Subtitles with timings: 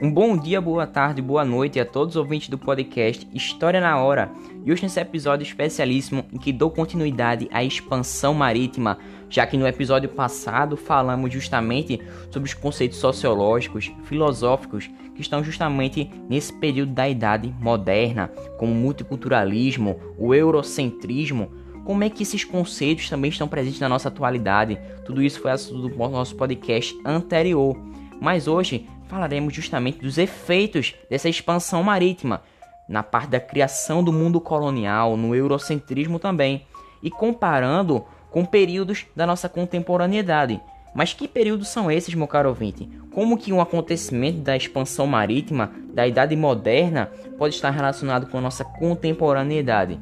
[0.00, 4.00] Um bom dia, boa tarde, boa noite a todos os ouvintes do podcast História na
[4.00, 4.30] Hora.
[4.64, 8.96] E hoje nesse episódio especialíssimo em que dou continuidade à expansão marítima,
[9.28, 12.00] já que no episódio passado falamos justamente
[12.30, 18.76] sobre os conceitos sociológicos, filosóficos que estão justamente nesse período da idade moderna, como o
[18.76, 21.50] multiculturalismo, o eurocentrismo,
[21.84, 24.78] como é que esses conceitos também estão presentes na nossa atualidade.
[25.04, 27.76] Tudo isso foi assunto do nosso podcast anterior.
[28.20, 32.42] Mas hoje falaremos justamente dos efeitos dessa expansão marítima
[32.88, 36.64] na parte da criação do mundo colonial, no eurocentrismo também,
[37.02, 40.60] e comparando com períodos da nossa contemporaneidade.
[40.94, 42.88] Mas que períodos são esses, meu caro ouvinte?
[43.12, 48.40] Como que um acontecimento da expansão marítima da Idade Moderna pode estar relacionado com a
[48.40, 50.00] nossa contemporaneidade?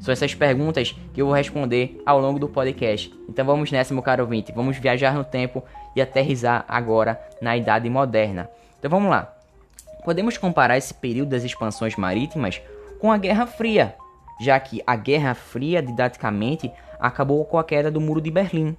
[0.00, 3.12] São essas perguntas que eu vou responder ao longo do podcast.
[3.28, 4.52] Então vamos nessa, meu caro ouvinte.
[4.52, 8.48] Vamos viajar no tempo e aterrizar agora na Idade Moderna.
[8.78, 9.34] Então vamos lá.
[10.04, 12.60] Podemos comparar esse período das expansões marítimas
[13.00, 13.94] com a Guerra Fria,
[14.40, 18.76] já que a Guerra Fria, didaticamente, acabou com a queda do Muro de Berlim.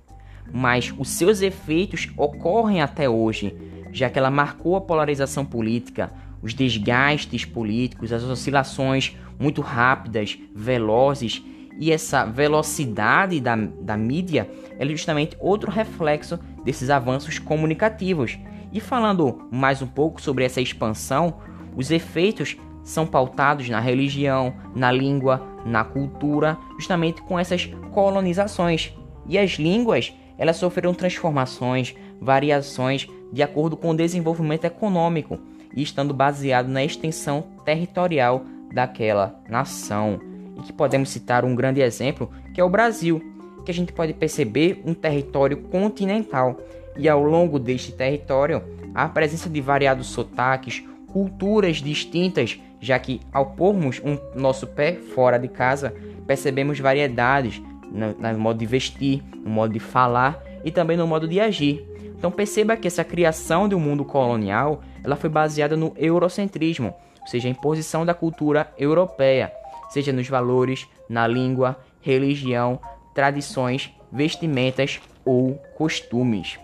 [0.51, 3.55] Mas os seus efeitos ocorrem até hoje,
[3.91, 11.43] já que ela marcou a polarização política, os desgastes políticos, as oscilações muito rápidas, velozes,
[11.79, 16.37] e essa velocidade da, da mídia é justamente outro reflexo
[16.69, 18.37] desses avanços comunicativos.
[18.71, 21.39] E falando mais um pouco sobre essa expansão,
[21.75, 28.93] os efeitos são pautados na religião, na língua, na cultura, justamente com essas colonizações.
[29.25, 35.39] E as línguas, elas sofreram transformações, variações de acordo com o desenvolvimento econômico
[35.75, 40.19] e estando baseado na extensão territorial daquela nação.
[40.55, 43.38] E que podemos citar um grande exemplo, que é o Brasil,
[43.69, 46.59] que a gente pode perceber um território continental
[46.97, 48.63] e ao longo deste território
[48.95, 55.37] a presença de variados sotaques, culturas distintas, já que ao pormos um nosso pé fora
[55.37, 55.93] de casa,
[56.25, 61.27] percebemos variedades no, no modo de vestir, no modo de falar e também no modo
[61.27, 61.85] de agir.
[62.17, 66.91] Então perceba que essa criação do mundo colonial, ela foi baseada no eurocentrismo,
[67.21, 69.53] ou seja, a imposição da cultura europeia,
[69.91, 72.79] seja nos valores, na língua, religião,
[73.19, 76.57] tradições, vestimentas ou costumes.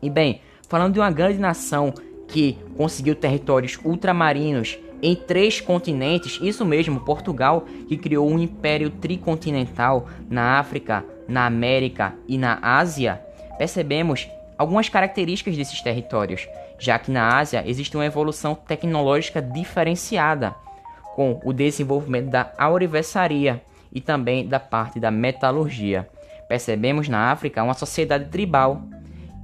[0.00, 1.92] E bem, falando de uma grande nação
[2.28, 10.08] que conseguiu territórios ultramarinos em três continentes, isso mesmo, Portugal, que criou um império tricontinental
[10.28, 13.20] na África, na América e na Ásia,
[13.58, 16.46] percebemos algumas características desses territórios,
[16.78, 20.54] já que na Ásia existe uma evolução tecnológica diferenciada,
[21.16, 23.60] com o desenvolvimento da aurivesaria
[23.92, 26.08] e também da parte da metalurgia.
[26.48, 28.82] Percebemos na África uma sociedade tribal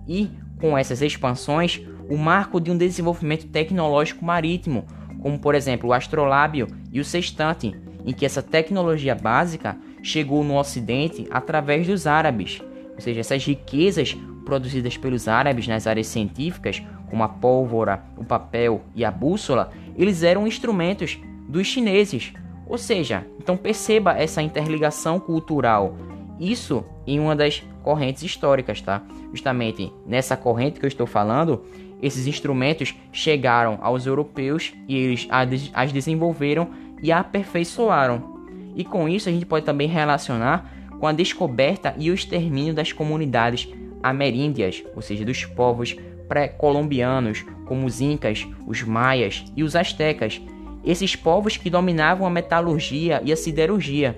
[0.09, 0.31] e
[0.61, 4.85] com essas expansões o marco de um desenvolvimento tecnológico marítimo,
[5.21, 7.75] como por exemplo o astrolábio e o sextante,
[8.05, 12.63] em que essa tecnologia básica chegou no Ocidente através dos árabes,
[12.95, 16.81] ou seja, essas riquezas produzidas pelos árabes nas áreas científicas,
[17.11, 21.19] como a pólvora, o papel e a bússola, eles eram instrumentos
[21.49, 22.33] dos chineses.
[22.67, 25.97] Ou seja, então perceba essa interligação cultural.
[26.39, 29.03] Isso em uma das correntes históricas, tá?
[29.31, 31.65] Justamente nessa corrente que eu estou falando,
[32.03, 35.29] esses instrumentos chegaram aos europeus e eles
[35.73, 36.69] as desenvolveram
[37.03, 38.37] e aperfeiçoaram.
[38.75, 42.93] E com isso a gente pode também relacionar com a descoberta e o extermínio das
[42.93, 43.69] comunidades
[44.03, 45.97] ameríndias, ou seja, dos povos
[46.29, 50.41] pré-colombianos, como os incas, os maias e os astecas,
[50.87, 54.17] esses povos que dominavam a metalurgia e a siderurgia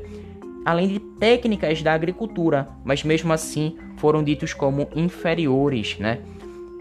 [0.68, 6.20] além de técnicas da agricultura, mas mesmo assim foram ditos como inferiores, né?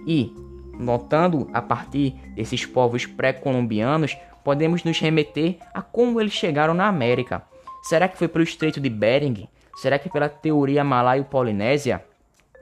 [0.05, 0.35] E
[0.77, 7.43] notando a partir desses povos pré-colombianos, podemos nos remeter a como eles chegaram na América.
[7.81, 9.47] Será que foi pelo Estreito de Bering?
[9.77, 12.03] Será que pela teoria malaio-polinésia?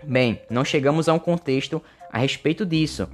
[0.04, 1.82] Bem, não chegamos a um contexto
[2.12, 3.10] a respeito disso.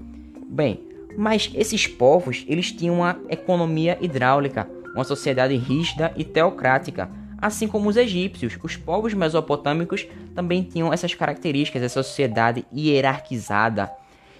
[0.49, 7.09] Bem, mas esses povos, eles tinham uma economia hidráulica, uma sociedade rígida e teocrática,
[7.41, 13.91] Assim como os egípcios, os povos mesopotâmicos também tinham essas características, essa sociedade hierarquizada.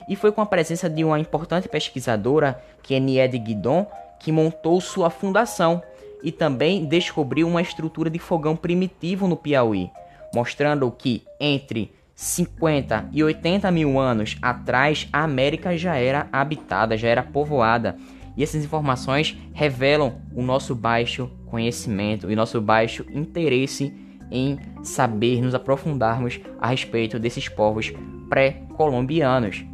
[0.07, 3.87] E foi com a presença de uma importante pesquisadora, que é Nied Guidon,
[4.19, 5.81] que montou sua fundação
[6.21, 9.89] e também descobriu uma estrutura de fogão primitivo no Piauí,
[10.31, 11.91] mostrando que entre
[12.21, 17.97] 50 e 80 mil anos atrás a América já era habitada, já era povoada
[18.37, 23.91] e essas informações revelam o nosso baixo conhecimento e nosso baixo interesse
[24.29, 27.91] em saber nos aprofundarmos a respeito desses povos
[28.29, 29.65] pré-colombianos.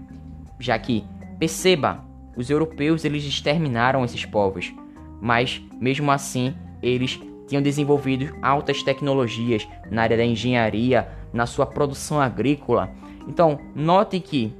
[0.58, 1.04] Já que,
[1.38, 2.02] perceba,
[2.38, 4.74] os europeus eles exterminaram esses povos,
[5.22, 12.20] mas mesmo assim eles tinham desenvolvido altas tecnologias na área da engenharia, na sua produção
[12.20, 12.92] agrícola.
[13.28, 14.54] Então, note que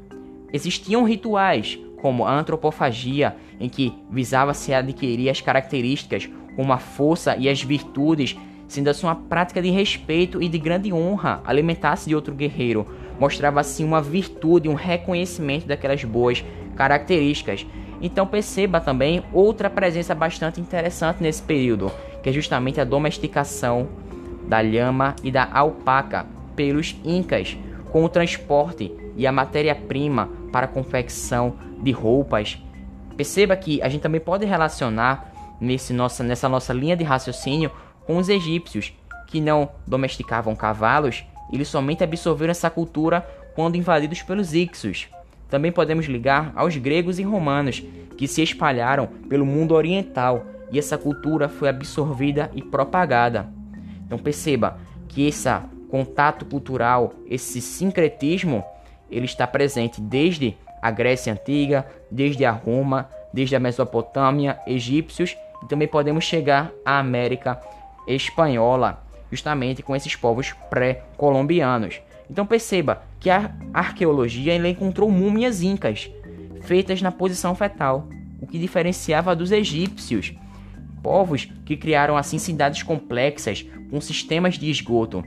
[0.52, 7.36] existiam rituais como a antropofagia, em que visava se adquirir as características como a força
[7.38, 8.36] e as virtudes,
[8.68, 12.86] sendo assim uma prática de respeito e de grande honra alimentar-se de outro guerreiro.
[13.20, 16.44] Mostrava assim uma virtude, um reconhecimento daquelas boas
[16.76, 17.66] características.
[18.02, 21.92] Então perceba também outra presença bastante interessante nesse período,
[22.28, 23.88] que é justamente a domesticação
[24.50, 26.26] da lhama e da alpaca
[26.58, 27.56] pelos incas,
[27.90, 32.62] com o transporte e a matéria-prima para a confecção de roupas.
[33.16, 35.32] Perceba que a gente também pode relacionar
[35.62, 37.72] nesse nossa, nessa nossa linha de raciocínio
[38.06, 38.92] com os egípcios,
[39.28, 43.26] que não domesticavam cavalos, eles somente absorveram essa cultura
[43.56, 45.08] quando invadidos pelos Ixos.
[45.50, 47.82] Também podemos ligar aos gregos e romanos,
[48.18, 53.48] que se espalharam pelo mundo oriental e essa cultura foi absorvida e propagada.
[54.06, 55.50] Então perceba que esse
[55.90, 58.64] contato cultural, esse sincretismo,
[59.10, 65.68] ele está presente desde a Grécia Antiga, desde a Roma, desde a Mesopotâmia, egípcios e
[65.68, 67.60] também podemos chegar à América
[68.08, 72.02] Espanhola, justamente com esses povos pré-colombianos.
[72.30, 76.10] Então perceba que a arqueologia encontrou múmias incas
[76.62, 78.08] feitas na posição fetal,
[78.42, 80.34] o que diferenciava dos egípcios,
[81.02, 85.24] povos que criaram assim cidades complexas com sistemas de esgoto.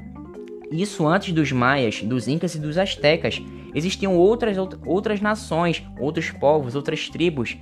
[0.71, 3.43] Isso antes dos maias, dos incas e dos astecas.
[3.75, 7.57] Existiam outras outras nações, outros povos, outras tribos.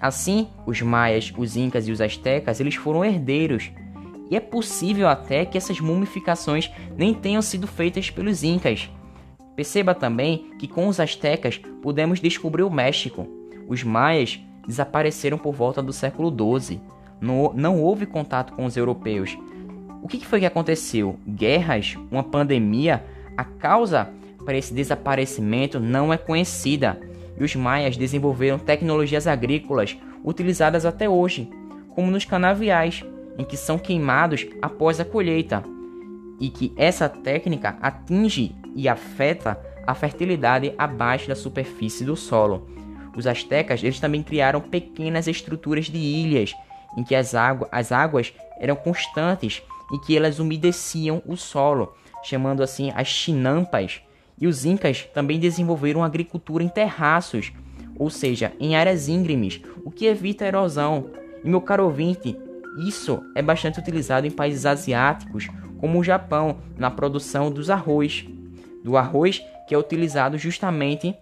[0.00, 3.70] Assim, os maias, os incas e os astecas, eles foram herdeiros
[4.30, 8.88] e é possível até que essas mumificações nem tenham sido feitas pelos incas.
[9.56, 13.26] Perceba também que com os astecas pudemos descobrir o México.
[13.68, 16.80] Os maias desapareceram por volta do século XII.
[17.20, 19.36] Não, não houve contato com os europeus.
[20.02, 21.18] O que foi que aconteceu?
[21.28, 21.96] Guerras?
[22.10, 23.04] Uma pandemia?
[23.36, 24.08] A causa
[24.44, 26.98] para esse desaparecimento não é conhecida.
[27.38, 31.48] E os maias desenvolveram tecnologias agrícolas utilizadas até hoje,
[31.94, 33.04] como nos canaviais,
[33.38, 35.62] em que são queimados após a colheita,
[36.38, 42.68] e que essa técnica atinge e afeta a fertilidade abaixo da superfície do solo.
[43.16, 46.54] Os astecas eles também criaram pequenas estruturas de ilhas
[46.96, 52.62] em que as, água, as águas eram constantes e que elas umedeciam o solo, chamando
[52.62, 54.00] assim as chinampas.
[54.38, 57.52] E os incas também desenvolveram agricultura em terraços,
[57.98, 61.10] ou seja, em áreas íngremes, o que evita a erosão.
[61.44, 62.36] E meu caro ouvinte,
[62.86, 65.48] isso é bastante utilizado em países asiáticos,
[65.78, 68.26] como o Japão, na produção dos arroz.
[68.82, 71.14] Do arroz que é utilizado justamente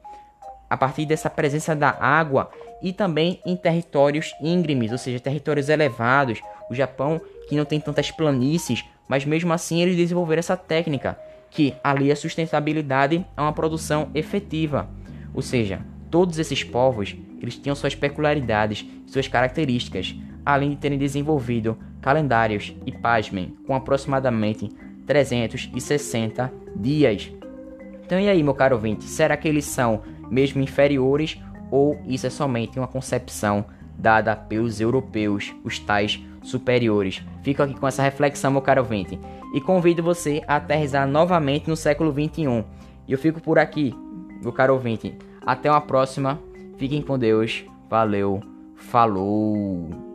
[0.70, 2.50] a partir dessa presença da água
[2.82, 6.40] e também em territórios íngremes, ou seja, territórios elevados.
[6.70, 11.18] O Japão, que não tem tantas planícies, mas mesmo assim eles desenvolveram essa técnica
[11.50, 14.88] que alia a sustentabilidade a uma produção efetiva.
[15.34, 15.80] Ou seja,
[16.10, 20.14] todos esses povos eles tinham suas peculiaridades, suas características,
[20.44, 24.68] além de terem desenvolvido calendários e, pasmem, com aproximadamente
[25.06, 27.30] 360 dias.
[28.04, 31.38] Então e aí, meu caro ouvinte, será que eles são mesmo inferiores
[31.70, 33.64] ou isso é somente uma concepção
[33.96, 37.22] dada pelos europeus, os tais superiores?
[37.42, 39.18] Fico aqui com essa reflexão, meu caro ouvinte,
[39.54, 42.64] e convido você a aterrizar novamente no século 21.
[43.06, 43.94] E eu fico por aqui,
[44.42, 45.16] meu caro ouvinte.
[45.44, 46.38] Até uma próxima.
[46.76, 47.64] Fiquem com Deus.
[47.88, 48.40] Valeu.
[48.76, 50.07] Falou.